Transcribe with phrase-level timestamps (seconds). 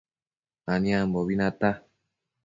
[0.71, 1.69] Aniambobi nata